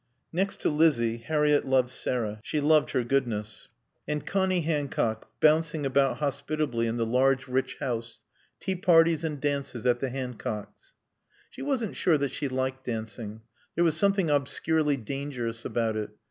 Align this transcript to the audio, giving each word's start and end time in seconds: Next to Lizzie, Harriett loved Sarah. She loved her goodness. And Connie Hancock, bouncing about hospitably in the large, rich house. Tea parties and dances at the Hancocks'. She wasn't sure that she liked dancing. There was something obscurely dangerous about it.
Next 0.33 0.59
to 0.61 0.69
Lizzie, 0.69 1.17
Harriett 1.17 1.63
loved 1.67 1.91
Sarah. 1.91 2.39
She 2.41 2.59
loved 2.59 2.89
her 2.89 3.03
goodness. 3.03 3.69
And 4.07 4.25
Connie 4.25 4.61
Hancock, 4.61 5.29
bouncing 5.39 5.85
about 5.85 6.17
hospitably 6.17 6.87
in 6.87 6.97
the 6.97 7.05
large, 7.05 7.47
rich 7.47 7.75
house. 7.79 8.23
Tea 8.59 8.73
parties 8.77 9.23
and 9.23 9.39
dances 9.39 9.85
at 9.85 9.99
the 9.99 10.09
Hancocks'. 10.09 10.95
She 11.51 11.61
wasn't 11.61 11.95
sure 11.95 12.17
that 12.17 12.31
she 12.31 12.47
liked 12.47 12.83
dancing. 12.83 13.41
There 13.75 13.83
was 13.83 13.95
something 13.95 14.31
obscurely 14.31 14.97
dangerous 14.97 15.65
about 15.65 15.95
it. 15.95 16.09